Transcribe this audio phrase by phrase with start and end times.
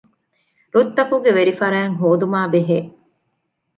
[0.73, 2.79] ރުއްތަކުގެ ވެރިފަރާތް ހޯދުމާބެހޭ